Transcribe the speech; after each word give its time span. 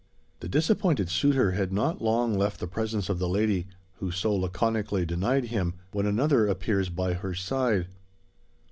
The 0.39 0.49
disappointed 0.49 1.09
suitor 1.09 1.51
had 1.51 1.71
not 1.71 2.01
long 2.01 2.35
left 2.35 2.59
the 2.59 2.65
presence 2.65 3.07
of 3.07 3.19
the 3.19 3.29
lady, 3.29 3.67
who 3.99 4.09
so 4.09 4.33
laconically 4.35 5.05
denied 5.05 5.45
him, 5.49 5.75
when 5.91 6.07
another 6.07 6.47
appears 6.47 6.89
by 6.89 7.13
her 7.13 7.35
side. 7.35 7.85